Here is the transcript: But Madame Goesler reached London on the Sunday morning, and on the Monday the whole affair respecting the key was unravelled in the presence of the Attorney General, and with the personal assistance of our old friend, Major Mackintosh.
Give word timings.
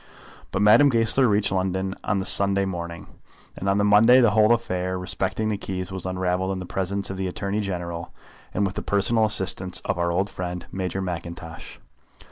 But 0.49 0.63
Madame 0.63 0.89
Goesler 0.89 1.27
reached 1.27 1.51
London 1.51 1.93
on 2.03 2.17
the 2.17 2.25
Sunday 2.25 2.65
morning, 2.65 3.05
and 3.55 3.69
on 3.69 3.77
the 3.77 3.83
Monday 3.83 4.19
the 4.19 4.31
whole 4.31 4.51
affair 4.51 4.97
respecting 4.97 5.49
the 5.49 5.59
key 5.59 5.85
was 5.91 6.07
unravelled 6.07 6.53
in 6.53 6.59
the 6.59 6.65
presence 6.65 7.11
of 7.11 7.17
the 7.17 7.27
Attorney 7.27 7.61
General, 7.61 8.11
and 8.51 8.65
with 8.65 8.73
the 8.73 8.81
personal 8.81 9.25
assistance 9.25 9.79
of 9.85 9.99
our 9.99 10.11
old 10.11 10.27
friend, 10.31 10.65
Major 10.71 11.03
Mackintosh. 11.03 11.77